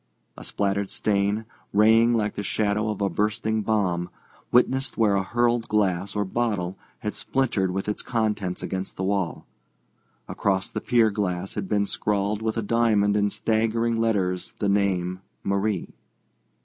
A 0.35 0.43
splattered 0.43 0.89
stain, 0.89 1.45
raying 1.73 2.15
like 2.15 2.33
the 2.33 2.41
shadow 2.41 2.89
of 2.89 3.01
a 3.01 3.07
bursting 3.11 3.61
bomb, 3.61 4.09
witnessed 4.51 4.97
where 4.97 5.13
a 5.13 5.21
hurled 5.21 5.67
glass 5.67 6.15
or 6.15 6.25
bottle 6.25 6.75
had 7.01 7.13
splintered 7.13 7.69
with 7.69 7.87
its 7.87 8.01
contents 8.01 8.63
against 8.63 8.97
the 8.97 9.03
wall. 9.03 9.45
Across 10.27 10.71
the 10.71 10.81
pier 10.81 11.11
glass 11.11 11.53
had 11.53 11.69
been 11.69 11.85
scrawled 11.85 12.41
with 12.41 12.57
a 12.57 12.63
diamond 12.63 13.15
in 13.15 13.29
staggering 13.29 13.99
letters 13.99 14.53
the 14.57 14.67
name 14.69 15.19
"Marie." 15.43 15.93